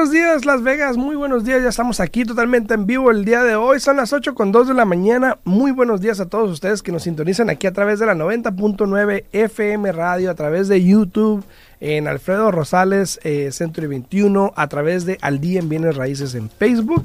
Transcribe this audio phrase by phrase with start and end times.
[0.00, 3.42] buenos días Las Vegas, muy buenos días, ya estamos aquí totalmente en vivo el día
[3.42, 6.50] de hoy, son las 8 con 2 de la mañana, muy buenos días a todos
[6.50, 10.82] ustedes que nos sintonizan aquí a través de la 90.9 FM Radio, a través de
[10.82, 11.44] YouTube,
[11.80, 16.50] en Alfredo Rosales, eh, Century 21, a través de Al Día en Bienes Raíces en
[16.50, 17.04] Facebook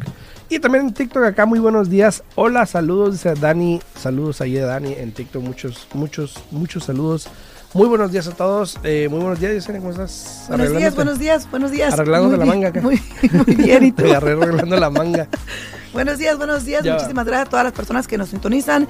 [0.50, 4.66] y también en TikTok acá, muy buenos días, hola, saludos, dice Dani, saludos ahí a
[4.66, 7.28] Dani en TikTok, muchos, muchos, muchos saludos.
[7.74, 8.80] Muy buenos días a todos.
[8.86, 10.46] Eh, muy buenos días, Yesenia, ¿cómo estás?
[10.48, 11.94] Buenos días, buenos días, buenos días.
[11.94, 12.80] Arreglando la manga acá.
[12.80, 13.02] Muy,
[13.48, 14.10] bien, ¿y tú?
[14.14, 15.28] arreglando la manga.
[15.94, 16.86] buenos días, buenos días.
[16.86, 18.88] Muchísimas gracias a todas las personas que nos sintonizan.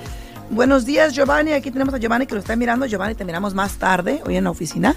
[0.51, 1.53] Buenos días, Giovanni.
[1.53, 2.85] Aquí tenemos a Giovanni que lo está mirando.
[2.85, 4.95] Giovanni, te miramos más tarde, hoy en la oficina.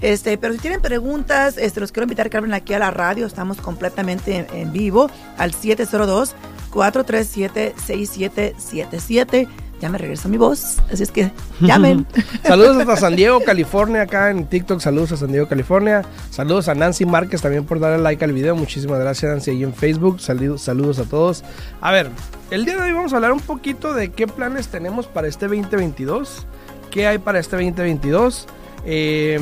[0.00, 3.26] Este, pero si tienen preguntas, este, los quiero invitar que hablen aquí a la radio.
[3.26, 6.34] Estamos completamente en vivo al 702
[6.70, 9.48] 437 6777
[9.80, 11.30] ya me regresa mi voz, así es que
[11.60, 12.06] llamen.
[12.42, 16.02] saludos hasta San Diego, California, acá en TikTok, saludos a San Diego, California.
[16.30, 19.74] Saludos a Nancy Márquez también por darle like al video, muchísimas gracias Nancy ahí en
[19.74, 21.44] Facebook, saludos, saludos a todos.
[21.80, 22.10] A ver,
[22.50, 25.46] el día de hoy vamos a hablar un poquito de qué planes tenemos para este
[25.46, 26.46] 2022,
[26.90, 28.48] qué hay para este 2022.
[28.84, 29.38] Eh,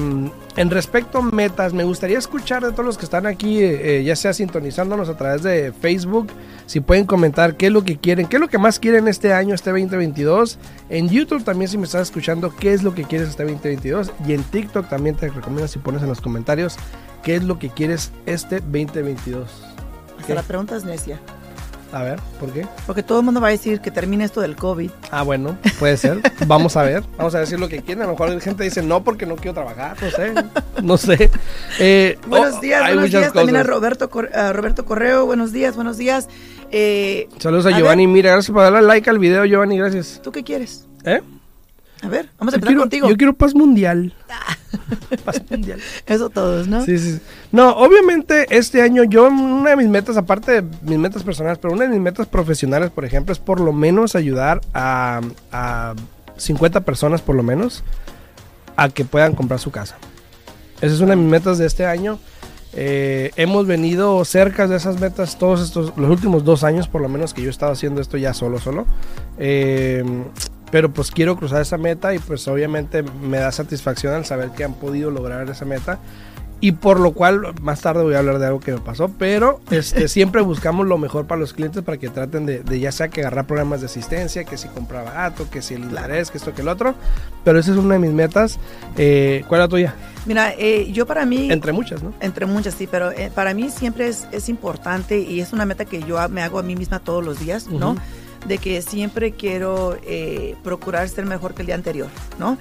[0.56, 4.04] en respecto a metas, me gustaría escuchar de todos los que están aquí, eh, eh,
[4.04, 6.28] ya sea sintonizándonos a través de Facebook,
[6.64, 9.34] si pueden comentar qué es lo que quieren, qué es lo que más quieren este
[9.34, 10.58] año, este 2022.
[10.88, 14.12] En YouTube también si me estás escuchando, qué es lo que quieres este 2022.
[14.26, 16.76] Y en TikTok también te recomiendo si pones en los comentarios
[17.22, 19.50] qué es lo que quieres este 2022.
[20.18, 21.20] Hasta la pregunta es necia.
[21.96, 22.66] A ver, ¿por qué?
[22.86, 24.90] Porque todo el mundo va a decir que termine esto del COVID.
[25.10, 26.20] Ah, bueno, puede ser.
[26.46, 27.02] Vamos a ver.
[27.16, 28.02] Vamos a decir lo que quieren.
[28.02, 29.96] A lo mejor la gente dice no porque no quiero trabajar.
[30.02, 30.34] No sé.
[30.82, 31.30] No sé.
[31.78, 33.32] Eh, buenos oh, días, buenos días.
[33.32, 35.24] También a Roberto, Roberto Correo.
[35.24, 36.28] Buenos días, buenos días.
[36.70, 38.06] Eh, Saludos a, Giovanni.
[38.06, 39.78] Mira, gracias por darle like al video, Giovanni.
[39.78, 40.20] Gracias.
[40.22, 40.86] ¿Tú qué quieres?
[41.02, 41.22] ¿Eh?
[42.06, 43.08] A ver, vamos a empezar contigo.
[43.08, 44.14] Yo quiero paz mundial.
[45.24, 45.80] paz mundial.
[46.06, 46.84] Eso todos, ¿no?
[46.84, 47.18] Sí, sí.
[47.50, 51.74] No, obviamente este año yo, una de mis metas, aparte de mis metas personales, pero
[51.74, 55.94] una de mis metas profesionales, por ejemplo, es por lo menos ayudar a, a
[56.36, 57.82] 50 personas, por lo menos,
[58.76, 59.96] a que puedan comprar su casa.
[60.80, 62.20] Esa es una de mis metas de este año.
[62.72, 67.08] Eh, hemos venido cerca de esas metas todos estos, los últimos dos años, por lo
[67.08, 68.86] menos que yo he estado haciendo esto ya solo, solo.
[69.38, 70.04] Eh,
[70.70, 74.64] pero pues quiero cruzar esa meta y pues obviamente me da satisfacción al saber que
[74.64, 75.98] han podido lograr esa meta
[76.58, 79.60] y por lo cual más tarde voy a hablar de algo que me pasó, pero
[79.70, 83.20] este, siempre buscamos lo mejor para los clientes para que traten de, ya sea que
[83.20, 86.62] agarrar programas de asistencia, que si compra barato, que si el interés, que esto, que
[86.62, 86.94] el otro,
[87.44, 88.58] pero esa es una de mis metas.
[88.96, 89.94] Eh, ¿Cuál es la tuya?
[90.24, 91.50] Mira, eh, yo para mí...
[91.50, 92.14] Entre muchas, ¿no?
[92.20, 95.84] Entre muchas, sí, pero eh, para mí siempre es, es, importante y es una meta
[95.84, 97.96] que yo me hago a mí misma todos los días, ¿no?
[98.46, 102.08] De que siempre quiero eh, procurar ser mejor que el día anterior,
[102.38, 102.56] ¿no?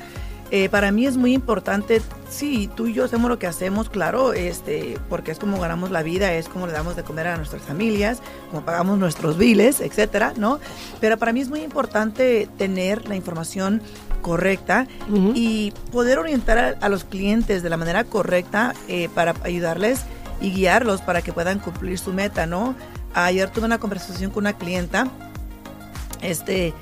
[0.51, 4.34] Eh, para mí es muy importante, sí, tú y yo hacemos lo que hacemos, claro,
[4.34, 7.63] este, porque es como ganamos la vida, es como le damos de comer a nuestras
[7.63, 8.19] familias,
[8.51, 10.59] como pagamos nuestros biles, etcétera, ¿no?
[11.01, 13.81] Pero para mí es muy importante tener la información
[14.22, 14.88] correcta
[15.35, 20.02] y poder orientar a, los clientes de la manera correcta eh, para ayudarles
[20.41, 22.75] y guiarlos para que puedan cumplir su meta, ¿no?
[23.13, 25.07] Ayer tuve una conversación con una clienta
[26.22, 26.74] este,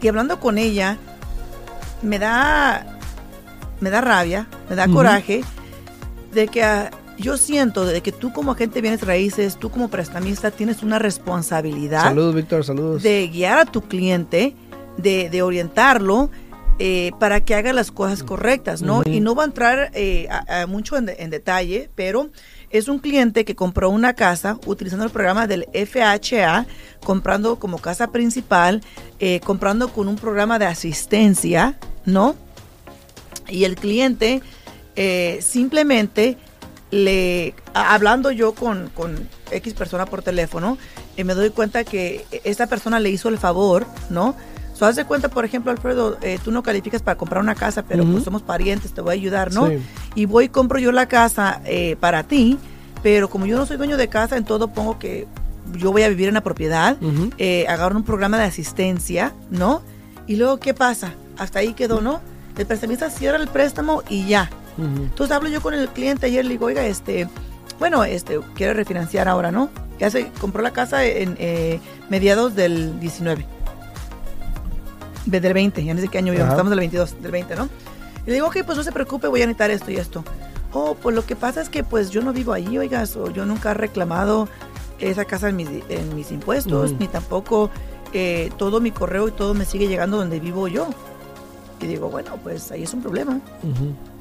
[0.00, 0.98] y hablando con ella,
[2.02, 2.98] me da,
[3.80, 5.42] me da rabia, me da coraje
[6.32, 9.88] de que ah, yo siento de que tú como agente de bienes raíces, tú como
[9.88, 12.02] prestamista tienes una responsabilidad.
[12.02, 13.02] Saludos, Víctor, saludos.
[13.02, 14.56] De guiar a tu cliente,
[14.96, 16.30] de, orientarlo.
[16.78, 19.02] Eh, para que haga las cosas correctas, ¿no?
[19.04, 20.26] Y no va a entrar eh,
[20.66, 22.30] mucho en, en, detalle, pero
[22.72, 26.66] es un cliente que compró una casa utilizando el programa del FHA,
[27.04, 28.80] comprando como casa principal,
[29.20, 32.34] eh, comprando con un programa de asistencia, ¿no?
[33.48, 34.40] Y el cliente
[34.96, 36.38] eh, simplemente
[36.90, 40.78] le, hablando yo con, con X persona por teléfono,
[41.16, 44.34] eh, me doy cuenta que esta persona le hizo el favor, ¿no?
[44.74, 48.04] So, haz de cuenta, por ejemplo, Alfredo, tú no calificas para comprar una casa, pero
[48.04, 49.70] pues somos parientes, te voy a ayudar, ¿no?
[50.14, 51.60] Y voy y compro yo la casa
[52.00, 52.58] para ti,
[53.02, 55.26] pero como yo no soy dueño de casa, en todo pongo que
[55.76, 56.96] yo voy a vivir en la propiedad,
[57.38, 59.82] eh, agarro un programa de asistencia, ¿no?
[60.26, 61.14] Y luego, ¿qué pasa?
[61.38, 62.20] Hasta ahí quedó, ¿no?
[62.56, 64.50] El prestamista cierra el préstamo y ya.
[64.78, 67.28] Entonces hablo yo con el cliente ayer, le digo, oiga, este,
[67.78, 69.70] bueno, este, quiere refinanciar ahora, ¿no?
[69.98, 71.78] Ya se compró la casa en eh,
[72.08, 73.46] mediados del 19.
[75.26, 77.68] Del 20, ya no sé qué año estamos del 22, del 20, ¿no?
[78.24, 80.24] Y le digo, ok, pues no se preocupe, voy a necesitar esto y esto.
[80.72, 83.44] Oh, pues lo que pasa es que pues yo no vivo ahí, oigas, o yo
[83.44, 84.48] nunca he reclamado
[84.98, 87.70] esa casa en mis, en mis impuestos, ni tampoco
[88.12, 90.88] eh, todo mi correo y todo me sigue llegando donde vivo yo.
[91.80, 93.40] Y digo, bueno, pues ahí es un problema.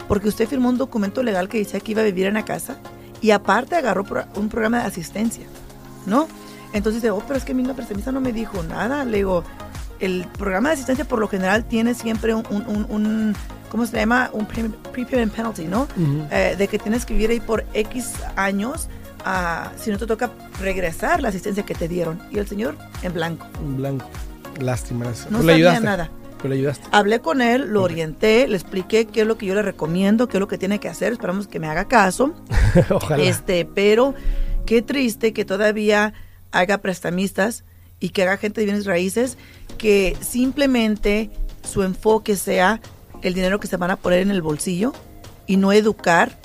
[0.07, 2.77] Porque usted firmó un documento legal que decía que iba a vivir en la casa
[3.21, 4.03] y aparte agarró
[4.35, 5.45] un programa de asistencia,
[6.05, 6.27] ¿no?
[6.73, 9.05] Entonces dice, oh, pero es que mi prestamista no me dijo nada.
[9.05, 9.43] Le digo,
[10.01, 13.35] el programa de asistencia por lo general tiene siempre un, un, un,
[13.69, 14.29] ¿cómo se llama?
[14.33, 15.87] Un prepayment penalty, ¿no?
[16.31, 18.89] Eh, de que tienes que vivir ahí por X años
[19.23, 22.19] a, si no te toca regresar la asistencia que te dieron.
[22.31, 23.47] Y el señor en blanco.
[23.59, 24.09] En blanco.
[24.59, 25.05] Lástima.
[25.29, 26.09] No pues sabía nada.
[26.39, 26.87] Pues le ayudaste.
[26.91, 30.37] Hablé con él, lo orienté, le expliqué qué es lo que yo le recomiendo, qué
[30.37, 31.13] es lo que tiene que hacer.
[31.13, 32.33] Esperamos que me haga caso.
[32.89, 33.21] Ojalá.
[33.21, 34.15] Este, pero
[34.65, 36.13] qué triste que todavía
[36.51, 37.63] haga prestamistas
[38.01, 39.37] y que haga gente de bienes raíces
[39.77, 41.29] que simplemente
[41.63, 42.81] su enfoque sea
[43.21, 44.91] el dinero que se van a poner en el bolsillo
[45.47, 46.37] y no educar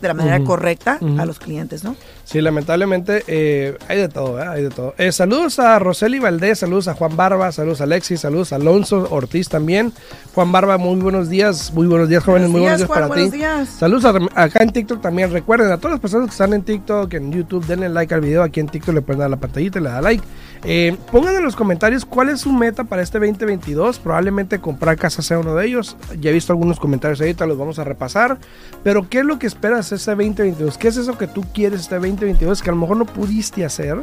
[0.00, 1.96] de la manera correcta a los clientes, ¿no?
[2.24, 4.46] Sí, lamentablemente eh, hay de todo, ¿eh?
[4.46, 4.94] hay de todo.
[4.98, 9.08] Eh, saludos a Roseli Valdés, saludos a Juan Barba, saludos a Alexis, saludos a Alonso
[9.10, 9.92] Ortiz también.
[10.34, 13.30] Juan Barba, muy buenos días, muy buenos días jóvenes, muy buenos días para ti.
[13.78, 15.32] Saludos acá en TikTok también.
[15.32, 18.42] Recuerden a todas las personas que están en TikTok, en YouTube, denle like al video.
[18.42, 20.22] Aquí en TikTok le pueden dar la pantallita y le da like.
[20.64, 23.98] Eh, pongan en los comentarios cuál es su meta para este 2022.
[23.98, 25.96] Probablemente comprar casa sea uno de ellos.
[26.20, 28.38] Ya he visto algunos comentarios ahorita, los vamos a repasar.
[28.82, 30.78] Pero, ¿qué es lo que esperas este 2022?
[30.78, 34.02] ¿Qué es eso que tú quieres este 2022 que a lo mejor no pudiste hacer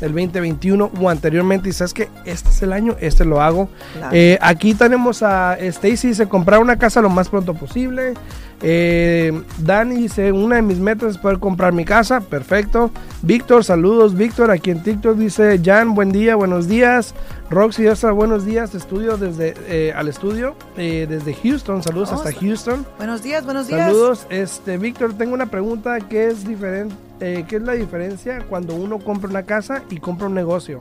[0.00, 1.68] el 2021 o anteriormente?
[1.68, 3.68] Y sabes que este es el año, este lo hago.
[4.12, 8.14] Eh, aquí tenemos a Stacy, dice comprar una casa lo más pronto posible.
[8.62, 12.20] Eh, Dani dice, una de mis metas es poder comprar mi casa.
[12.20, 12.90] Perfecto.
[13.22, 14.14] Víctor, saludos.
[14.14, 17.14] Víctor, aquí en TikTok dice, Jan, buen día, buenos días.
[17.50, 18.74] Roxy, hasta buenos días.
[18.74, 21.82] Estudio desde eh, al estudio eh, desde Houston.
[21.82, 22.86] Saludos hasta Houston.
[22.98, 23.86] Buenos días, buenos días.
[23.88, 24.26] Saludos.
[24.30, 25.98] Este, Víctor, tengo una pregunta.
[26.00, 26.94] ¿Qué es diferente?
[27.18, 30.80] ¿Qué es la diferencia cuando uno compra una casa y compra un negocio?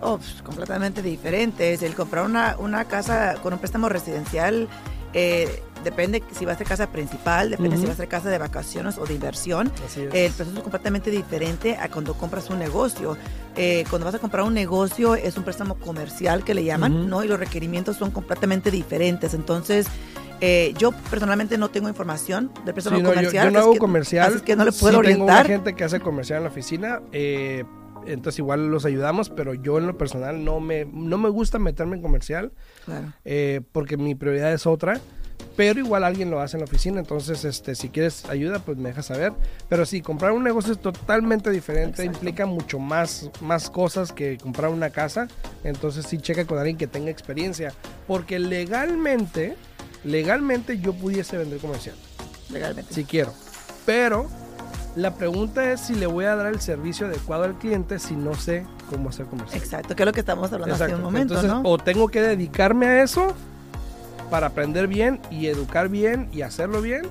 [0.00, 1.74] Oh, pues, completamente diferente.
[1.74, 4.68] El comprar una, una casa con un préstamo residencial
[5.14, 8.38] eh, depende si va a ser casa principal, depende si va a ser casa de
[8.38, 9.70] vacaciones o de inversión.
[9.96, 13.16] El proceso es completamente diferente a cuando compras un negocio.
[13.56, 17.22] Eh, cuando vas a comprar un negocio es un préstamo comercial que le llaman, ¿no?
[17.22, 19.34] Y los requerimientos son completamente diferentes.
[19.34, 19.86] Entonces,
[20.40, 23.46] eh, yo personalmente no tengo información del préstamo comercial.
[23.46, 24.32] Yo, no hago comercial.
[24.34, 25.46] Así que no le puedo orientar.
[25.46, 27.00] Tengo gente que hace comercial en la oficina.
[27.12, 27.64] Eh,
[28.04, 31.96] entonces igual los ayudamos, pero yo en lo personal no me, no me gusta meterme
[31.96, 32.52] en comercial
[33.70, 35.00] porque mi prioridad es otra
[35.56, 38.90] pero igual alguien lo hace en la oficina, entonces este si quieres ayuda pues me
[38.90, 39.32] dejas saber,
[39.68, 44.70] pero sí, comprar un negocio es totalmente diferente, implica mucho más más cosas que comprar
[44.70, 45.28] una casa,
[45.64, 47.72] entonces sí checa con alguien que tenga experiencia,
[48.06, 49.56] porque legalmente
[50.04, 51.94] legalmente yo pudiese vender comercial.
[52.50, 52.92] Legalmente.
[52.92, 53.32] Si quiero,
[53.86, 54.28] pero
[54.94, 58.34] la pregunta es si le voy a dar el servicio adecuado al cliente si no
[58.34, 59.62] sé cómo hacer comercial.
[59.62, 62.86] Exacto, que es lo que estamos hablando hace un momento, Entonces, o tengo que dedicarme
[62.86, 63.34] a eso
[64.32, 67.02] para aprender bien y educar bien y hacerlo bien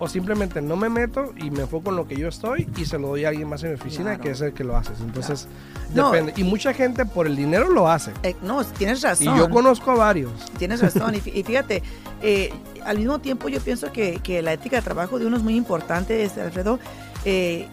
[0.00, 2.98] o simplemente no me meto y me enfoco en lo que yo estoy y se
[2.98, 4.90] lo doy a alguien más en mi oficina que es el que lo hace.
[5.00, 5.46] Entonces,
[5.94, 6.32] depende.
[6.36, 8.10] y mucha gente por el dinero lo hace.
[8.24, 9.36] Eh, no, tienes razón.
[9.36, 10.32] Y yo conozco a varios.
[10.58, 11.14] Tienes razón.
[11.14, 11.80] y, fíjate,
[12.22, 12.52] eh,
[12.84, 15.54] al mismo tiempo yo pienso que, que, la ética de trabajo de uno es muy
[15.54, 16.80] importante, este, Alfredo.
[17.24, 17.68] Eh,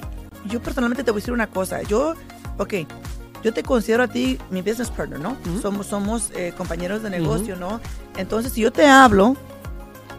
[0.45, 1.81] yo personalmente te voy a decir una cosa.
[1.81, 2.13] Yo,
[2.59, 2.73] ok,
[3.43, 5.37] yo te considero a ti mi business partner, ¿no?
[5.61, 7.79] Somos, somos eh, compañeros de negocio, ¿no?
[8.17, 9.35] Entonces, si yo te hablo,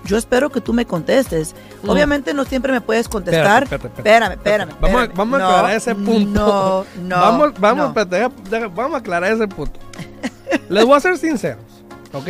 [0.05, 1.55] yo espero que tú me contestes.
[1.87, 3.65] Obviamente no siempre me puedes contestar.
[3.65, 4.71] Espérame, espérame.
[4.81, 6.87] Vamos, a, vamos a aclarar ese punto.
[6.97, 7.17] No, no.
[7.17, 9.79] Vamos, vamos, vamos a aclarar ese punto.
[10.69, 12.29] Les voy a ser sinceros, ¿ok?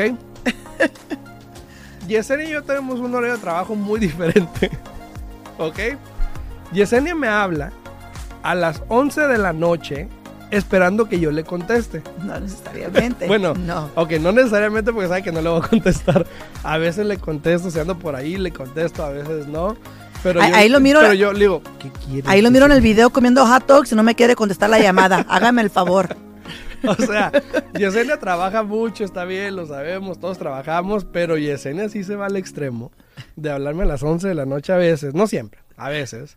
[2.09, 4.71] Yesenia y yo tenemos un horario de trabajo muy diferente,
[5.59, 5.79] ¿ok?
[6.73, 7.73] Yesenia me habla
[8.43, 10.09] a las 11 de la noche
[10.53, 12.03] esperando que yo le conteste.
[12.25, 13.27] No necesariamente.
[13.29, 13.91] bueno, no.
[13.97, 16.27] Ok, no necesariamente porque sabe que no le voy a contestar.
[16.63, 19.77] A veces le contesto, si ando por ahí, le contesto, a veces no.
[20.23, 21.01] Pero ahí, yo, lo miro.
[21.01, 22.31] Pero yo le digo, ¿qué quieres?
[22.31, 24.79] Ahí lo miro en el video comiendo hot dogs y no me quiere contestar la
[24.79, 25.25] llamada.
[25.29, 26.17] Hágame el favor.
[26.87, 27.33] O sea,
[27.79, 32.37] Yesenia trabaja mucho, está bien, lo sabemos, todos trabajamos, pero Yesenia sí se va al
[32.37, 32.91] extremo
[33.37, 36.37] de hablarme a las 11 de la noche a veces, no siempre, a veces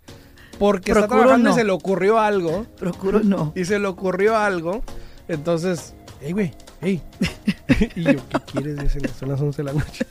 [0.59, 2.65] porque está trabajando y se le ocurrió algo.
[2.77, 3.53] Procuro no.
[3.55, 4.83] Y se le ocurrió algo.
[5.27, 7.01] Entonces, hey, güey, hey.
[7.95, 8.77] y yo, ¿qué quieres?
[8.77, 10.05] Dicen, son las 11 de la noche.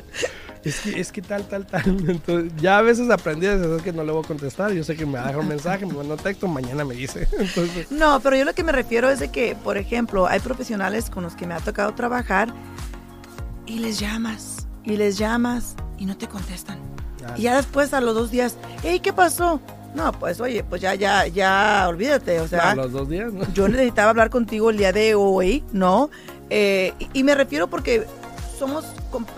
[0.64, 1.84] es que, es que tal, tal, tal.
[2.08, 4.72] Entonces, ya a veces aprendí a decir que no le voy a contestar.
[4.72, 7.28] Yo sé que me deja un mensaje, me manda un texto, mañana me dice.
[7.38, 11.10] Entonces, no, pero yo lo que me refiero es de que, por ejemplo, hay profesionales
[11.10, 12.52] con los que me ha tocado trabajar
[13.66, 16.78] y les llamas, y les llamas y no te contestan.
[17.36, 19.60] Y ya después a los dos días, hey, ¿qué pasó?
[19.96, 22.74] No, pues oye, pues ya, ya, ya, olvídate, o sea.
[22.74, 26.10] los dos días, Yo necesitaba hablar contigo el día de hoy, ¿no?
[26.50, 28.06] Eh, y, me refiero porque
[28.58, 28.84] somos,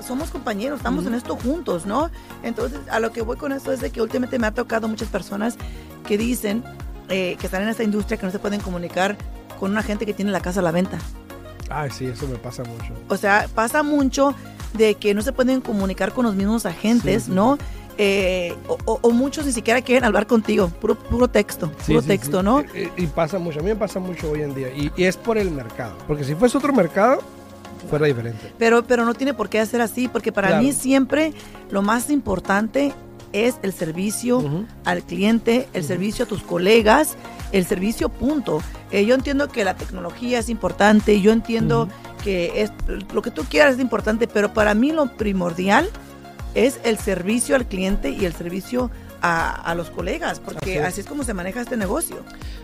[0.05, 2.11] somos compañeros, estamos en esto juntos, ¿no?
[2.43, 5.09] Entonces, a lo que voy con esto es de que últimamente me ha tocado muchas
[5.09, 5.57] personas
[6.05, 6.65] que dicen
[7.09, 9.17] eh, que están en esta industria que no se pueden comunicar
[9.61, 10.99] con una gente que tiene la casa a la venta.
[11.71, 12.95] Ay, sí, eso me pasa mucho.
[13.09, 14.35] O sea, pasa mucho
[14.75, 17.59] de que no se pueden comunicar con los mismos agentes, ¿no?
[18.01, 18.55] Eh,
[18.87, 22.63] o, muchos ni siquiera quieren hablar contigo, puro, puro texto, puro texto, ¿no?
[22.97, 25.51] Y, pasa mucho, a mí me pasa mucho hoy en día, y, es por el
[25.51, 27.19] mercado, porque si fuese otro mercado,
[27.91, 28.53] fuera diferente.
[28.57, 31.33] Pero, pero no tiene por qué hacer así, porque para mí siempre
[31.71, 32.93] lo más importante
[33.33, 34.45] es el servicio
[34.85, 37.17] al cliente, el servicio a tus colegas,
[37.51, 38.63] el servicio punto.
[38.93, 41.89] Eh, yo entiendo que la tecnología es importante, yo entiendo
[42.23, 42.71] que es,
[43.13, 45.91] lo que tú quieras es importante, pero para mí lo primordial
[46.55, 48.91] es el servicio al cliente y el servicio
[49.21, 51.07] a, los colegas, porque así es.
[51.07, 52.17] como se maneja este negocio.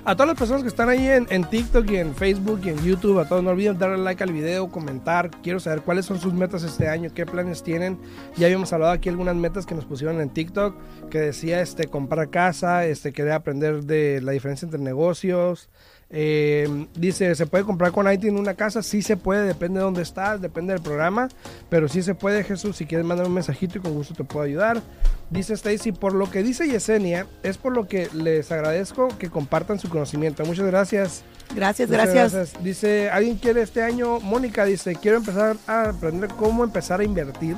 [0.05, 3.19] A todas las personas que están ahí en, TikTok y en Facebook y en YouTube,
[3.19, 5.31] a todos no olviden darle like al video, comentar.
[5.43, 7.99] Quiero saber cuáles son sus metas este año, qué planes tienen.
[8.37, 10.77] Ya habíamos hablado aquí algunas metas que nos pusieron en TikTok,
[11.11, 15.71] que decía este comprar casa, este querer aprender de la diferencia entre negocios,
[16.11, 18.83] eh, dice, ¿se puede comprar con en una casa?
[18.83, 21.29] Sí se puede, depende de dónde estás, depende del programa,
[21.69, 24.45] pero sí se puede, Jesús, si quieres mandar un mensajito y con gusto te puedo
[24.45, 24.83] ayudar.
[25.31, 29.79] Dice Stacy, por lo que dice Yesenia, es por lo que les agradezco que compartan
[29.79, 30.45] su conocimiento.
[30.45, 31.25] Muchas gracias.
[31.55, 32.53] Gracias, gracias.
[32.63, 34.21] Dice, ¿alguien quiere este año?
[34.21, 37.57] Mónica dice, quiero empezar a aprender cómo empezar a invertir.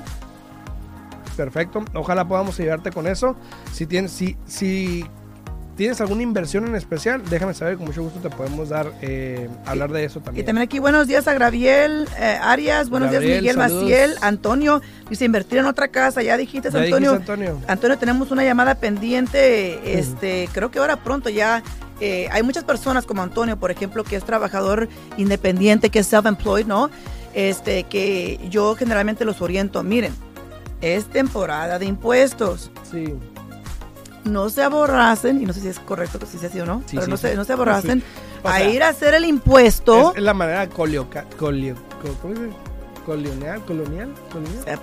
[1.37, 3.37] Perfecto, ojalá podamos ayudarte con eso.
[3.73, 5.05] Si tienes, si, si
[5.77, 7.23] ¿Tienes alguna inversión en especial?
[7.29, 10.43] Déjame saber, con mucho gusto te podemos dar, eh, hablar de eso también.
[10.43, 14.81] Y también aquí, buenos días a Gabriel eh, Arias, buenos días Miguel Maciel, Antonio,
[15.11, 17.13] dice invertir en otra casa, ya dijiste Antonio.
[17.13, 17.61] Antonio.
[17.69, 21.63] Antonio, tenemos una llamada pendiente, este, creo que ahora pronto ya
[22.01, 26.65] eh, hay muchas personas como Antonio, por ejemplo, que es trabajador independiente, que es self-employed,
[26.65, 26.89] ¿no?
[27.35, 29.83] Este, que yo generalmente los oriento.
[29.83, 30.15] Miren,
[30.81, 32.71] es temporada de impuestos.
[32.91, 33.13] Sí
[34.27, 36.83] no se aborracen, y no sé si es correcto que sí sea así o no,
[36.91, 38.03] pero no, Se, no se aborracen
[38.45, 40.15] a ir a hacer el impuesto.
[40.15, 41.75] Es la manera colio, colio,
[43.07, 44.81] colonial, colonial, colonial.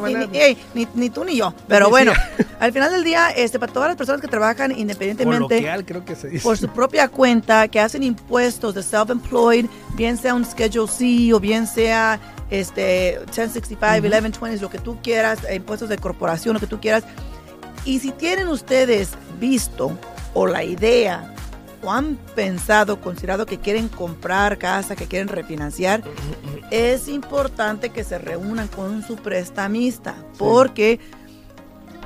[0.00, 0.26] bueno,
[0.74, 1.52] ni, ni, tú ni yo.
[1.66, 2.12] Pero bueno,
[2.60, 6.28] al final del día, este, para todas las personas que trabajan independientemente, creo que se
[6.28, 6.44] dice.
[6.44, 11.40] por su propia cuenta, que hacen impuestos de self-employed, bien sea un Schedule C o
[11.40, 16.80] bien sea este 1065, 1120, lo que tú quieras, impuestos de corporación, lo que tú
[16.80, 17.02] quieras,
[17.88, 19.98] y si tienen ustedes visto
[20.34, 21.34] o la idea
[21.82, 26.02] o han pensado, considerado que quieren comprar casa, que quieren refinanciar,
[26.70, 31.00] es importante que se reúnan con su prestamista, porque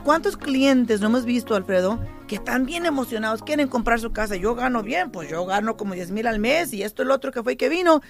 [0.04, 1.98] ¿cuántos clientes no hemos visto, Alfredo,
[2.28, 4.36] que están bien emocionados, quieren comprar su casa?
[4.36, 7.14] Yo gano bien, pues yo gano como 10 mil al mes y esto es lo
[7.14, 8.02] otro que fue que vino,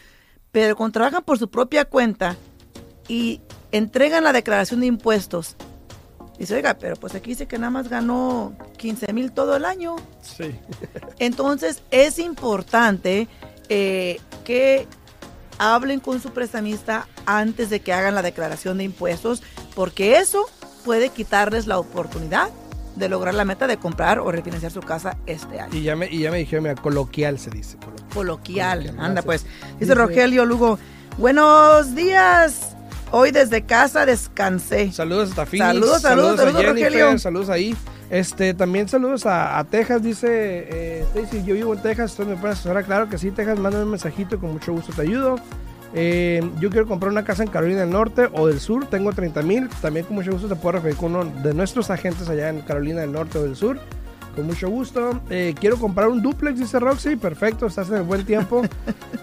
[0.51, 2.37] pero cuando trabajan por su propia cuenta
[3.09, 5.57] y entregan la declaración de impuestos
[6.43, 9.95] Dice, oiga, pero pues aquí dice que nada más ganó 15 mil todo el año.
[10.23, 10.59] Sí.
[11.21, 13.29] Entonces es importante
[13.69, 14.89] eh, que
[15.59, 19.41] hablen con su prestamista antes de que hagan la declaración de impuestos,
[19.77, 20.51] porque eso
[20.85, 22.51] puede quitarles la oportunidad
[22.97, 25.73] de lograr la meta de comprar o refinanciar su casa este año.
[25.73, 27.79] Y ya me, y ya me dijeron, mira, coloquial se dice.
[28.13, 29.47] Coloquial, anda pues.
[29.79, 30.81] Dice Rogelio Lugo,
[31.19, 32.72] buenos días.
[33.15, 34.91] Hoy desde casa descansé.
[34.91, 35.67] Saludos a Phoenix.
[35.67, 37.77] Saludos, saludos, saludos, a Jennifer, Saludos ahí.
[38.09, 42.55] Este, también saludos a, Texas, dice eh, Stacy, yo vivo en Texas, ¿usted me puede
[42.55, 42.85] asesorar?
[42.85, 45.37] Claro que sí, Texas, mándame un mensajito, con mucho gusto te ayudo.
[45.95, 49.43] Eh, yo quiero comprar una casa en Carolina del Norte o del Sur, tengo 30
[49.43, 52.63] mil, también con mucho gusto te puedo referir con uno de nuestros agentes allá en
[52.63, 53.79] Carolina del Norte o del Sur.
[54.35, 55.21] Con mucho gusto.
[55.29, 57.17] Eh, quiero comprar un duplex, dice Roxy.
[57.17, 58.63] Perfecto, estás en el buen tiempo.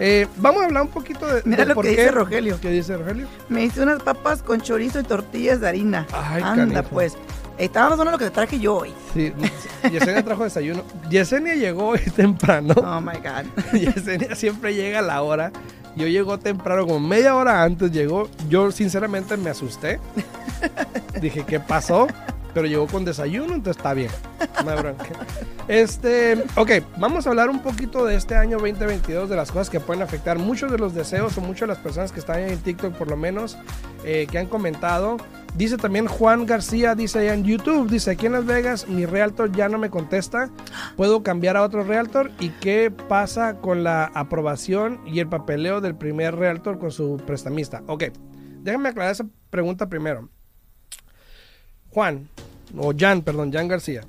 [0.02, 2.58] Eh, vamos a hablar un poquito de, Mira lo que dice Rogelio.
[2.58, 3.26] ¿Qué dice Rogelio?
[3.50, 6.06] Me hice unas papas con chorizo y tortillas de harina.
[6.10, 7.18] Ay, Anda, pues.
[7.58, 8.94] Estaba más lo que te traje yo hoy.
[9.12, 9.30] Sí,
[9.92, 10.82] Yesenia trajo desayuno.
[11.10, 12.72] Yesenia llegó hoy temprano.
[12.78, 13.78] Oh my God.
[13.78, 15.52] Yesenia siempre llega a la hora.
[15.94, 18.30] Yo llego temprano, como media hora antes llegó.
[18.48, 20.00] Yo sinceramente me asusté.
[21.20, 22.06] Dije, ¿qué pasó?
[22.54, 24.10] Pero llegó con desayuno, entonces está bien.
[24.64, 24.72] No
[25.68, 29.80] Este, ok, vamos a hablar un poquito de este año 2022, de las cosas que
[29.80, 32.94] pueden afectar muchos de los deseos o muchas de las personas que están en TikTok,
[32.94, 33.56] por lo menos,
[34.04, 35.16] eh, que han comentado.
[35.54, 39.50] Dice también Juan García, dice allá en YouTube, dice aquí en Las Vegas mi realtor
[39.50, 40.48] ya no me contesta,
[40.96, 45.96] puedo cambiar a otro realtor y qué pasa con la aprobación y el papeleo del
[45.96, 47.82] primer realtor con su prestamista.
[47.86, 48.04] Ok,
[48.60, 50.28] déjame aclarar esa pregunta primero.
[51.90, 52.28] Juan,
[52.76, 54.02] o Jan, perdón, Jan García.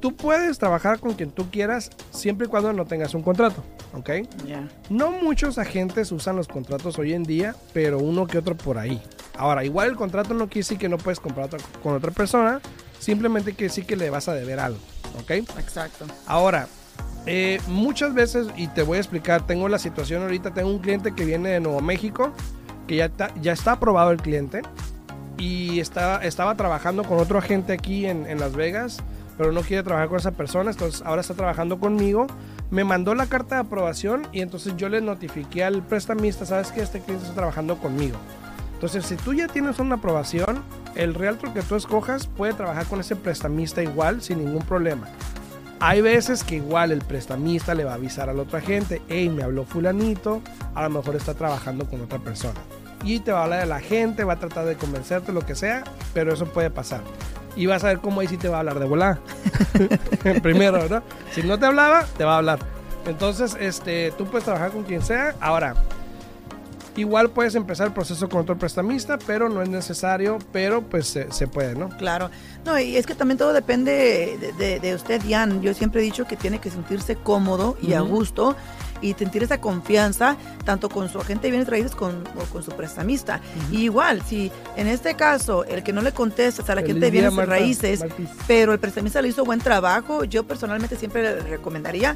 [0.00, 3.62] tú puedes trabajar con quien tú quieras siempre y cuando no tengas un contrato,
[3.94, 4.10] ¿ok?
[4.46, 4.68] Ya.
[4.90, 9.00] No muchos agentes usan los contratos hoy en día, pero uno que otro por ahí.
[9.38, 11.48] Ahora, igual el contrato no quiere decir que no puedes comprar
[11.82, 12.60] con otra persona,
[12.98, 14.80] simplemente quiere decir que le vas a deber algo,
[15.20, 15.30] ¿ok?
[15.30, 16.04] Exacto.
[16.26, 16.66] Ahora,
[17.26, 21.14] eh, muchas veces, y te voy a explicar, tengo la situación ahorita, tengo un cliente
[21.14, 22.32] que viene de Nuevo México,
[22.88, 24.62] que ya está, ya está aprobado el cliente,
[25.42, 28.98] y estaba trabajando con otro agente aquí en, en Las Vegas,
[29.36, 32.28] pero no quiere trabajar con esa persona, entonces ahora está trabajando conmigo.
[32.70, 36.80] Me mandó la carta de aprobación y entonces yo le notifiqué al prestamista, sabes que
[36.80, 38.18] este cliente está trabajando conmigo.
[38.74, 40.62] Entonces, si tú ya tienes una aprobación,
[40.94, 45.08] el realtor que tú escojas puede trabajar con ese prestamista igual sin ningún problema.
[45.80, 49.42] Hay veces que igual el prestamista le va a avisar al otro agente, hey, me
[49.42, 50.40] habló fulanito,
[50.76, 52.60] a lo mejor está trabajando con otra persona.
[53.04, 55.54] Y te va a hablar de la gente, va a tratar de convencerte, lo que
[55.54, 57.00] sea, pero eso puede pasar.
[57.56, 59.20] Y vas a ver cómo ahí sí te va a hablar de volada.
[60.42, 61.02] Primero, ¿no?
[61.32, 62.58] Si no te hablaba, te va a hablar.
[63.06, 65.34] Entonces, este, tú puedes trabajar con quien sea.
[65.40, 65.74] Ahora,
[66.96, 71.30] igual puedes empezar el proceso con otro prestamista, pero no es necesario, pero pues se,
[71.32, 71.88] se puede, ¿no?
[71.90, 72.30] Claro.
[72.64, 75.62] No, y es que también todo depende de, de- de usted, Jan.
[75.62, 78.54] Yo siempre he dicho que tiene que sentirse cómodo y a gusto
[79.00, 82.70] y sentir esa confianza tanto con su agente de bienes raíces con, o con su
[82.70, 83.40] prestamista.
[83.72, 87.10] Y igual, si en este caso el que no le contesta a la gente de
[87.10, 88.04] bienes Marta raíces,
[88.46, 92.14] pero el prestamista le hizo buen trabajo, yo personalmente siempre le recomendaría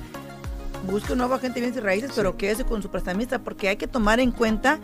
[0.87, 3.77] busque un nuevo agente de bienes y raíces, pero quédese con su prestamista porque hay
[3.77, 4.79] que tomar en cuenta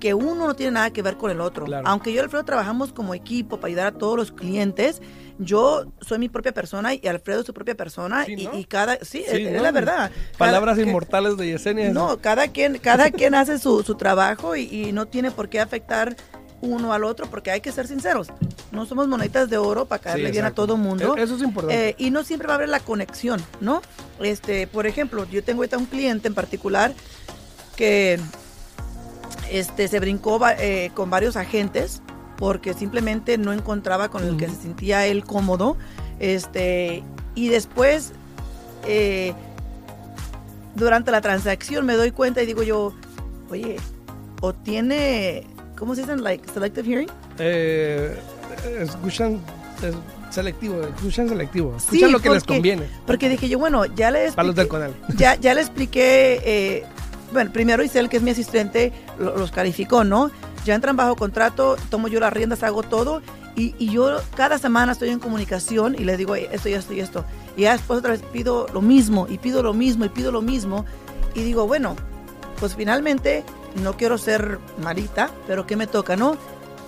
[0.00, 1.64] que uno no tiene nada que ver con el otro.
[1.64, 1.86] Claro.
[1.86, 5.00] Aunque yo y Alfredo trabajamos como equipo para ayudar a todos los clientes,
[5.38, 8.58] yo soy mi propia persona y Alfredo es su propia persona Sí, y, ¿no?
[8.58, 10.10] y cada sí, Sí, es, la verdad.
[10.38, 11.92] Palabras Cada- que- inmortales de Yesenia.
[11.92, 15.60] no, cada quien, cada quien hace su, su trabajo y, y no tiene por qué
[15.60, 16.16] afectar
[16.62, 18.28] uno al otro porque hay que ser sinceros.
[18.70, 21.16] No somos moneditas de oro para caerle Sí, bien a todo mundo.
[21.16, 21.90] E- Eso es importante.
[21.90, 23.82] Eh, y no siempre va a haber la conexión, ¿no?
[24.20, 26.94] Este, por ejemplo, yo tengo ahorita un cliente en particular
[27.76, 28.18] que
[29.50, 32.00] este, se brincó eh, con varios agentes
[32.38, 35.76] porque simplemente no encontraba con el que se sentía él cómodo.
[36.18, 37.02] Este,
[37.34, 38.12] y después,
[38.86, 39.34] eh,
[40.74, 42.94] durante la transacción me doy cuenta y digo yo,
[43.50, 43.76] oye,
[44.40, 45.46] o tiene,
[45.78, 46.16] ¿cómo se dice?
[46.16, 47.08] Like selective hearing.
[47.38, 48.16] Eh,
[48.80, 49.40] escuchan
[49.82, 49.94] es
[50.34, 51.74] selectivo, escuchan selectivo.
[51.78, 52.84] Sí, Escuchan lo que les conviene.
[53.06, 55.16] Porque dije yo, bueno, ya le Para los del expliqué, Conal.
[55.18, 56.84] ya, ya le expliqué, eh,
[57.32, 60.30] bueno, primero Isel, que es mi asistente, lo- los calificó, ¿no?
[60.64, 63.20] Ya entran bajo contrato, tomo yo las riendas, hago todo.
[63.56, 66.94] Y, y yo cada semana estoy en comunicación y les digo "Oye, esto y esto
[66.94, 67.24] y esto.
[67.56, 70.40] Y ya después otra vez pido lo mismo y pido lo mismo y pido lo
[70.40, 70.86] mismo.
[71.34, 71.94] Y digo, bueno,
[72.60, 73.44] pues finalmente
[73.76, 76.36] no quiero ser malita, pero ¿qué me toca, no?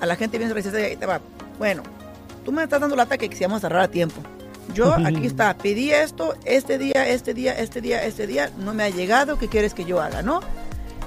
[0.01, 1.21] A la gente viene y ahí te va.
[1.59, 1.83] Bueno,
[2.45, 4.21] tú me estás dando lata que quisiéramos cerrar a tiempo.
[4.73, 8.85] Yo aquí está, pedí esto, este día, este día, este día, este día, no me
[8.85, 10.41] ha llegado, ¿qué quieres que yo haga, no?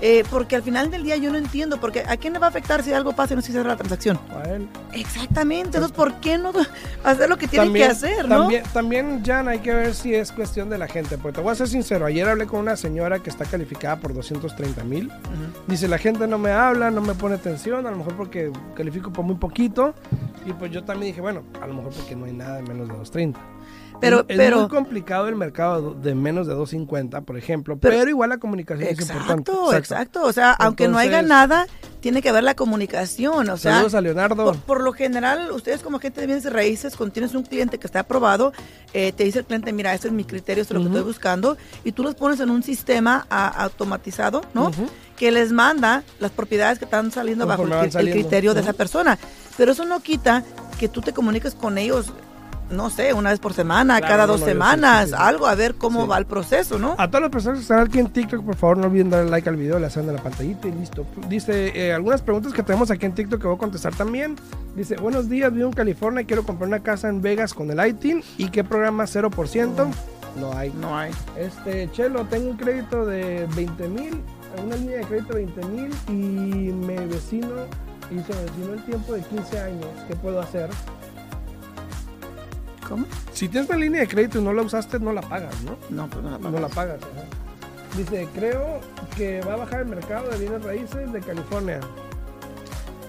[0.01, 2.49] Eh, porque al final del día yo no entiendo, porque ¿a quién le va a
[2.49, 4.19] afectar si algo pasa y no se cierra la transacción?
[4.35, 4.67] A él.
[4.93, 6.51] Exactamente, entonces ¿por qué no
[7.03, 8.41] hacer lo que tienen que hacer, no?
[8.41, 11.17] También, también, Jan, hay que ver si es cuestión de la gente.
[11.17, 14.13] Porque te voy a ser sincero, ayer hablé con una señora que está calificada por
[14.13, 15.11] 230 mil.
[15.67, 19.11] Dice, la gente no me habla, no me pone atención, a lo mejor porque califico
[19.11, 19.93] por muy poquito.
[20.45, 22.87] Y pues yo también dije, bueno, a lo mejor porque no hay nada de menos
[22.87, 23.56] de 230.
[23.99, 27.77] Pero- es, pero- muy complicado el mercado de menos de 250, por ejemplo.
[27.77, 29.51] Pero, Pero- igual la comunicación es importante.
[29.51, 30.23] Exacto, exacto.
[30.25, 31.67] O sea, aunque no haya nada,
[31.99, 33.49] tiene que haber la comunicación.
[33.49, 34.45] O sea, Saludos a Leonardo.
[34.45, 37.87] Por, por lo general, ustedes como gente de bienes raíces, cuando tienes un cliente que
[37.87, 38.53] está aprobado,
[38.93, 41.07] eh, te dice el cliente, mira, este es mi criterio, esto es lo que estoy
[41.11, 44.71] buscando, y tú los pones en un sistema a- automatizado, ¿no?
[45.15, 49.17] Que les manda las propiedades que están saliendo bajo el, criterio de esa persona.
[49.57, 50.43] Pero eso no quita
[50.79, 52.13] que tú te comuniques con ellos,
[52.69, 55.15] no sé, una vez por semana, Claro, cada no, dos no, yo sí, semanas, sí,
[55.15, 55.15] sí.
[55.17, 56.95] algo, a ver cómo va el proceso, ¿no?
[56.97, 59.47] A todas las personas que están aquí en TikTok, por favor, no olviden darle like
[59.47, 61.05] al video, le hacen de la pantallita y listo.
[61.29, 64.35] Dice, eh, algunas preguntas que tenemos aquí en TikTok que voy a contestar también.
[64.75, 68.23] Dice, buenos días, vivo en California, quiero comprar una casa en Vegas con el ITIN.
[68.37, 69.87] ¿Y qué programa 0%?
[70.39, 70.71] No hay.
[70.79, 71.11] No hay.
[71.37, 74.21] Este, Chelo, tengo un crédito de 20 mil,
[74.63, 76.11] una línea de crédito de 20 mil y
[76.71, 77.47] mi vecino
[78.11, 79.87] hizo vecino el tiempo de 15 años.
[80.07, 80.69] ¿Qué puedo hacer?
[82.87, 83.05] ¿Cómo?
[83.33, 85.77] Si tienes una línea de crédito y no la usaste, no la pagas, ¿no?
[85.89, 86.97] No, pues no la No la pagas.
[87.01, 87.25] ajá.
[87.97, 88.79] Dice, creo
[89.15, 91.79] que va a bajar el mercado de bienes raíces de California.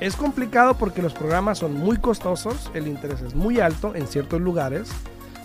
[0.01, 4.41] Es complicado porque los programas son muy costosos, el interés es muy alto en ciertos
[4.41, 4.89] lugares.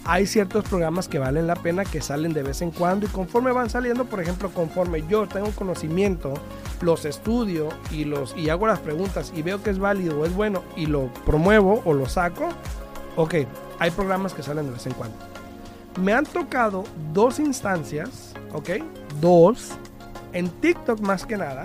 [0.04, 3.52] Hay ciertos programas que valen la pena que salen de vez en cuando y conforme
[3.52, 6.34] van saliendo, por ejemplo, conforme yo tengo conocimiento,
[6.80, 10.34] los estudio y los y hago las preguntas y veo que es válido o es
[10.34, 12.48] bueno y lo promuevo o lo saco,
[13.16, 13.34] ok,
[13.78, 15.16] hay programas que salen de vez en cuando.
[16.02, 18.70] Me han tocado dos instancias, ok,
[19.20, 19.72] dos,
[20.32, 21.64] en TikTok más que nada,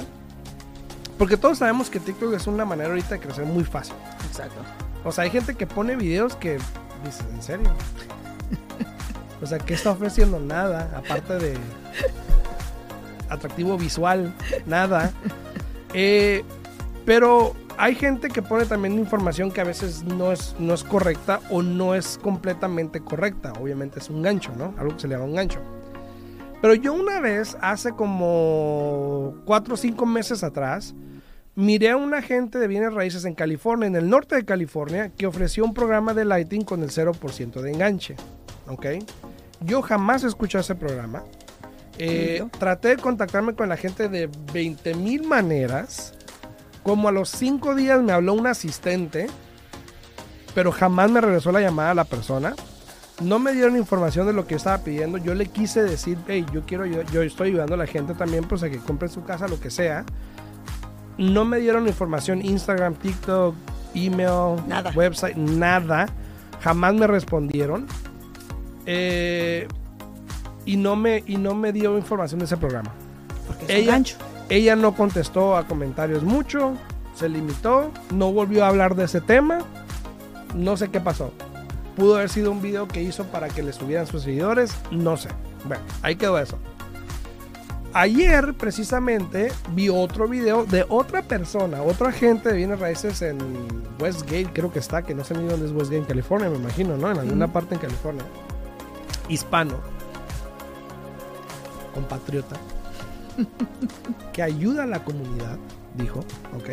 [1.18, 3.96] porque todos sabemos que TikTok es una manera ahorita de crecer muy fácil.
[4.28, 4.60] Exacto.
[5.04, 6.58] O sea, hay gente que pone videos que
[7.04, 7.70] dices, ¿en serio?
[9.42, 10.40] O sea, ¿qué está ofreciendo?
[10.40, 11.58] Nada, aparte de
[13.30, 14.34] atractivo visual,
[14.66, 15.12] nada.
[15.94, 16.44] Eh,
[17.06, 21.42] pero hay gente que pone también información que a veces no es, no es correcta
[21.50, 23.54] o no es completamente correcta.
[23.60, 24.74] Obviamente es un gancho, ¿no?
[24.78, 25.60] Algo que se le llama un gancho.
[26.62, 30.96] Pero yo una vez, hace como 4 o 5 meses atrás,
[31.56, 35.28] miré a un agente de bienes raíces en California, en el norte de California, que
[35.28, 38.16] ofreció un programa de Lighting con el 0% de enganche.
[38.68, 38.86] ¿Ok?
[39.62, 41.24] Yo jamás he escuchado ese programa.
[41.98, 46.14] Eh, traté de contactarme con la gente de 20 mil maneras.
[46.84, 49.28] Como a los 5 días me habló un asistente,
[50.54, 52.56] pero jamás me regresó la llamada a la persona.
[53.22, 55.18] No me dieron información de lo que yo estaba pidiendo.
[55.18, 58.44] Yo le quise decir, hey, yo quiero, yo, yo estoy ayudando a la gente también,
[58.44, 60.06] pues a que compre su casa, lo que sea.
[61.18, 63.56] No me dieron información, Instagram, TikTok,
[63.94, 64.92] email, Nada.
[64.94, 66.08] website, nada.
[66.62, 67.88] Jamás me respondieron.
[68.86, 69.68] Eh,
[70.66, 72.92] y, no me, y no me dio información de ese programa.
[73.48, 74.18] Porque es un Ella- gancho.
[74.50, 76.74] Ella no contestó a comentarios mucho,
[77.16, 79.60] se limitó, no volvió a hablar de ese tema.
[80.54, 81.32] No sé qué pasó.
[81.96, 85.30] Pudo haber sido un video que hizo para que le subieran sus seguidores, no sé.
[85.66, 86.58] Bueno, ahí quedó eso.
[87.94, 93.38] Ayer precisamente vi otro video de otra persona, otro agente de bienes raíces en
[94.02, 96.98] Westgate, creo que está, que no sé ni dónde es Westgate, en California, me imagino,
[96.98, 97.10] ¿no?
[97.10, 97.54] En alguna Ujú.
[97.54, 98.26] parte en California.
[99.30, 99.76] Hispano.
[101.94, 102.58] Compatriota.
[104.34, 105.58] que ayuda a la comunidad,
[105.98, 106.20] dijo,
[106.54, 106.72] ok.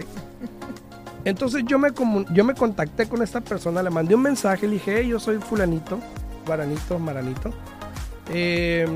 [1.24, 1.90] Entonces yo me,
[2.32, 5.38] yo me contacté con esta persona, le mandé un mensaje, le dije, "Hey, yo soy
[5.38, 5.98] fulanito,
[6.46, 7.50] guaranito, maranito.
[8.30, 8.86] Eh,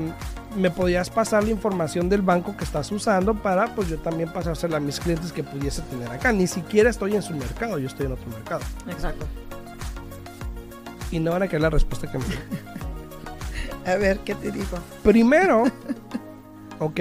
[0.55, 4.77] ¿Me podías pasar la información del banco que estás usando para pues yo también pasársela
[4.77, 6.31] a mis clientes que pudiese tener acá?
[6.31, 8.61] Ni siquiera estoy en su mercado, yo estoy en otro mercado.
[8.89, 9.25] Exacto.
[11.11, 12.37] Y no van a querer la respuesta que me dio.
[13.85, 14.77] A ver, ¿qué te digo?
[15.03, 15.65] Primero,
[16.79, 16.99] ok,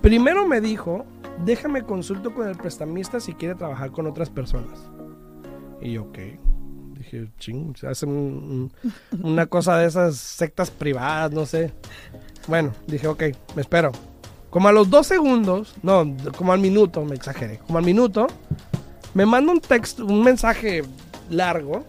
[0.00, 1.04] primero me dijo,
[1.44, 4.78] déjame consulto con el prestamista si quiere trabajar con otras personas.
[5.80, 6.18] Y yo, ok.
[6.98, 8.70] Dije, ching, se hace un-
[9.12, 11.72] un- una cosa de esas sectas privadas, no sé.
[12.46, 13.22] Bueno, dije, ok,
[13.54, 13.90] me espero.
[14.50, 16.04] Como a los dos segundos, no,
[16.36, 17.58] como al minuto, me exageré.
[17.58, 18.26] Como al minuto,
[19.14, 20.82] me manda un texto, un mensaje
[21.30, 21.84] largo,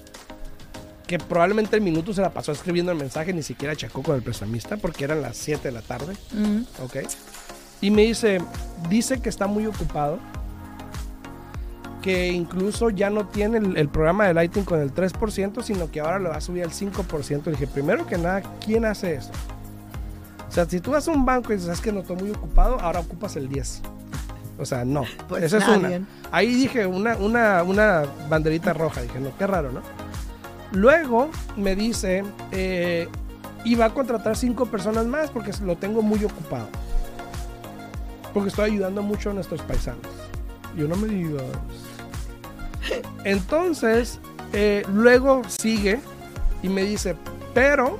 [1.08, 4.22] que probablemente el minuto se la pasó escribiendo el mensaje, ni siquiera checó con el
[4.22, 6.98] prestamista, porque eran las 7 de la tarde, Mm, ¿ok?
[7.82, 8.39] Y me dice,
[8.89, 10.20] dice que está muy ocupado,
[12.02, 16.00] que incluso ya no tiene el, el programa de Lighting con el 3%, sino que
[16.00, 17.44] ahora lo va a subir al 5%.
[17.44, 19.32] dije, primero que nada, ¿quién hace eso?
[20.48, 22.32] O sea, si tú vas a un banco y dices, es que no estoy muy
[22.32, 23.82] ocupado, ahora ocupas el 10.
[24.60, 25.06] O sea, no.
[25.28, 26.02] Pues Esa es una.
[26.32, 29.02] Ahí dije una, una, una banderita roja.
[29.02, 29.82] Dije, no, qué raro, ¿no?
[30.72, 33.08] Luego me dice, eh,
[33.63, 36.67] y va a contratar cinco personas más porque lo tengo muy ocupado.
[38.34, 40.06] Porque estoy ayudando mucho a nuestros paisanos.
[40.76, 41.39] Yo no me digo.
[43.24, 44.20] Entonces,
[44.54, 46.00] eh, luego sigue
[46.63, 47.15] y me dice,
[47.54, 47.98] pero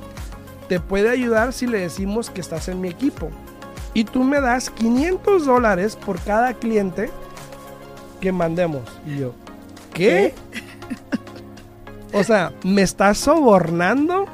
[0.68, 3.30] te puede ayudar si le decimos que estás en mi equipo.
[3.94, 7.10] Y tú me das 500 dólares por cada cliente
[8.20, 8.82] que mandemos.
[9.06, 9.34] Y yo,
[9.92, 10.34] ¿qué?
[12.14, 14.26] O sea, ¿me estás sobornando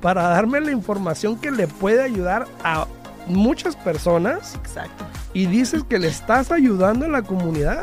[0.00, 2.86] para darme la información que le puede ayudar a
[3.34, 4.54] muchas personas?
[4.56, 5.04] Exacto.
[5.32, 7.82] Y dices que le estás ayudando a la comunidad.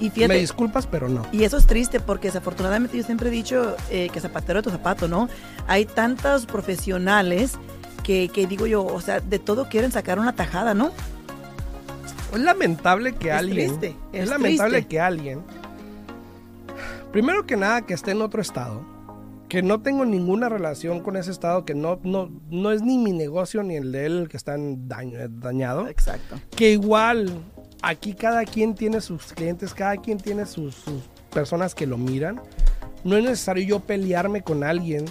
[0.00, 1.24] Y fíjate, Me disculpas, pero no.
[1.32, 4.70] Y eso es triste porque desafortunadamente yo siempre he dicho eh, que zapatero de tu
[4.70, 5.28] zapato, ¿no?
[5.68, 7.52] Hay tantos profesionales
[8.02, 10.90] que, que digo yo, o sea, de todo quieren sacar una tajada, ¿no?
[12.32, 13.68] Es lamentable que Es alguien.
[13.78, 14.88] triste, es es lamentable triste.
[14.88, 15.42] que alguien.
[17.12, 18.82] Primero que nada, que esté en otro estado.
[19.54, 21.64] Que no tengo ninguna relación con ese estado.
[21.64, 24.56] Que no, no, no es ni mi negocio ni el de él el que está
[24.56, 25.86] en daño, dañado.
[25.86, 26.40] Exacto.
[26.56, 27.30] Que igual,
[27.80, 32.40] aquí cada quien tiene sus clientes, cada quien tiene sus, sus personas que lo miran.
[33.04, 35.04] No es necesario yo pelearme con alguien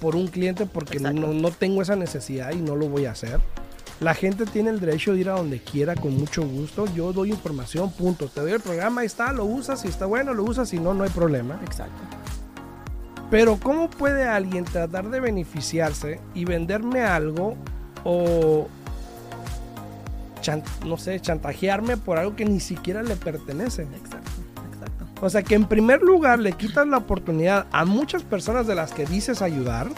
[0.00, 3.38] por un cliente porque no, no tengo esa necesidad y no lo voy a hacer.
[4.00, 6.86] La gente tiene el derecho de ir a donde quiera con mucho gusto.
[6.92, 8.26] Yo doy información, punto.
[8.26, 10.92] Te doy el programa, ahí está, lo usas, si está bueno, lo usas, si no,
[10.92, 11.60] no hay problema.
[11.64, 12.02] Exacto.
[13.34, 17.56] Pero ¿cómo puede alguien tratar de beneficiarse y venderme algo
[18.04, 18.68] o,
[20.86, 23.88] no sé, chantajearme por algo que ni siquiera le pertenece?
[23.92, 24.30] Exacto.
[24.72, 25.06] Exacto.
[25.20, 28.92] O sea que en primer lugar le quitas la oportunidad a muchas personas de las
[28.92, 29.88] que dices ayudar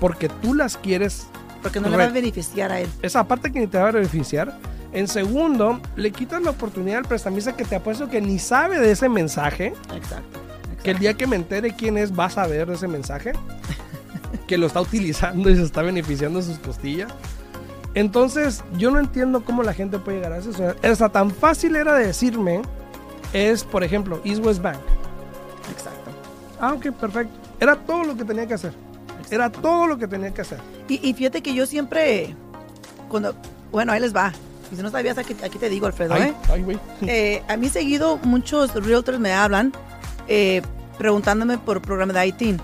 [0.00, 1.26] porque tú las quieres,
[1.60, 2.88] Porque no le va a beneficiar a él.
[3.02, 4.56] esa parte que ni te va a beneficiar.
[4.94, 8.90] En segundo, le quitas la oportunidad al prestamista que te apuesto que ni sabe de
[8.90, 9.74] ese mensaje.
[9.94, 10.41] Exacto.
[10.82, 13.32] Que el día que me entere quién es, vas a ver ese mensaje.
[14.46, 17.12] que lo está utilizando y se está beneficiando de sus costillas.
[17.94, 20.50] Entonces, yo no entiendo cómo la gente puede llegar a eso.
[20.50, 22.62] O sea, hasta tan fácil era decirme,
[23.32, 24.78] es, por ejemplo, East West Bank.
[25.70, 26.10] Exacto.
[26.60, 27.32] Ah, ok, perfecto.
[27.60, 28.72] Era todo lo que tenía que hacer.
[29.30, 30.58] Era todo lo que tenía que hacer.
[30.88, 32.34] Y, y fíjate que yo siempre,
[33.08, 33.34] cuando,
[33.70, 34.32] bueno, ahí les va.
[34.72, 36.34] Y si no sabías, aquí, aquí te digo, Alfredo, Ay, ¿eh?
[36.50, 36.78] ay, güey.
[37.02, 39.72] Eh, a mí seguido muchos realtors me hablan
[40.28, 40.62] eh,
[40.98, 42.60] preguntándome por programa de ITIN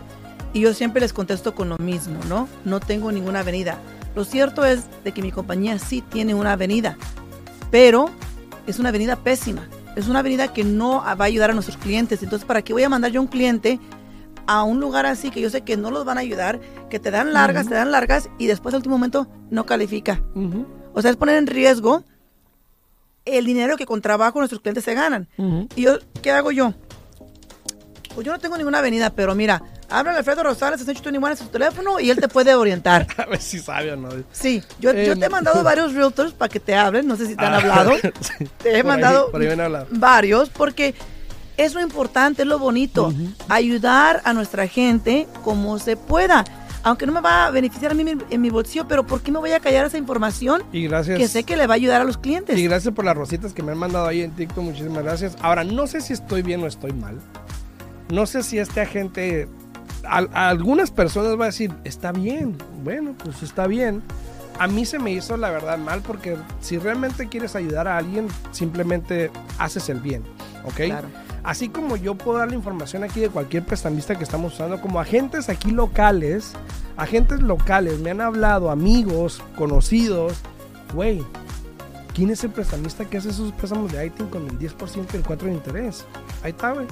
[0.53, 2.49] y yo siempre les contesto con lo mismo, ¿no?
[2.64, 3.79] No tengo ninguna avenida.
[4.14, 6.97] Lo cierto es de que mi compañía sí tiene una avenida,
[7.71, 8.11] pero
[8.66, 9.68] es una avenida pésima.
[9.97, 12.23] Es una avenida que no va a ayudar a nuestros clientes.
[12.23, 13.81] Entonces, ¿para qué voy a mandar yo a un cliente
[14.47, 17.11] a un lugar así que yo sé que no los van a ayudar, que te
[17.11, 20.23] dan largas, te dan largas y después al último momento no califica?
[20.94, 22.05] O sea, es poner en riesgo
[23.25, 25.29] el dinero que con trabajo nuestros clientes se ganan.
[25.77, 26.75] ¿Y yo qué hago yo?
[28.18, 31.37] Pues yo no tengo ninguna avenida, pero mira, habla Alfredo Rosales, has hecho tu en
[31.37, 33.07] su teléfono y él te puede orientar.
[33.16, 34.09] A ver si sabe o no.
[34.33, 37.26] Sí, yo, Eh, yo te he mandado varios realtors para que te hablen, no sé
[37.26, 37.92] si te han Ah, hablado.
[38.20, 38.44] sí.
[38.61, 39.87] Te he ahí- mandado por ahí me han hablado.
[39.92, 40.96] varios porque
[41.57, 43.14] es lo importante, es lo bonito,
[43.48, 46.44] ayudar a nuestra gente como se pueda.
[46.83, 49.20] Aunque no me va a beneficiar a mí en mi- en mi bolsillo, pero ¿por
[49.20, 51.18] qué me voy a callar esa información Y gracias.
[51.18, 52.59] que sé que le va a ayudar a los clientes?
[52.59, 54.64] Y gracias por las rositas que me han mandado ahí en TikTok.
[54.64, 55.37] Muchísimas gracias.
[55.40, 57.20] Ahora, no sé si estoy bien o estoy mal.
[58.11, 59.49] No sé si este agente.
[60.05, 62.57] A, a algunas personas va a decir, está bien.
[62.83, 64.03] Bueno, pues está bien.
[64.59, 68.27] A mí se me hizo la verdad mal porque si realmente quieres ayudar a alguien,
[68.51, 70.25] simplemente haces el bien.
[70.64, 70.75] ¿Ok?
[70.87, 71.09] Claro.
[71.49, 75.01] Así como yo puedo dar la información aquí de cualquier prestamista que estamos usando, como
[75.01, 76.53] agentes aquí locales,
[76.97, 80.35] agentes locales me han hablado, amigos, conocidos,
[80.92, 81.25] güey,
[82.14, 85.23] ¿quién es el prestamista que hace esos préstamos de ITIN con el 10% y el
[85.23, 86.05] 4% de interés?
[86.42, 86.87] Ahí está, güey.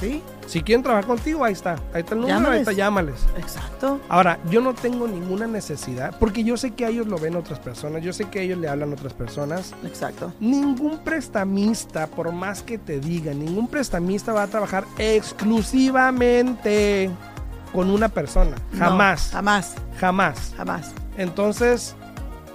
[0.00, 1.76] Sí, Si quieren trabajar contigo, ahí está.
[1.94, 3.26] Ahí está el número, ahí está, llámales.
[3.36, 4.00] exacto.
[4.08, 7.58] Ahora, yo no tengo ninguna necesidad, porque yo sé que a ellos lo ven otras
[7.58, 9.74] personas, yo sé que a ellos le hablan otras personas.
[9.84, 10.32] Exacto.
[10.38, 17.10] Ningún prestamista, por más que te diga, ningún prestamista va a trabajar exclusivamente
[17.72, 18.56] con una persona.
[18.72, 20.52] No, Jamás, jamás, jamás.
[20.56, 20.92] jamás.
[21.18, 21.96] Entonces,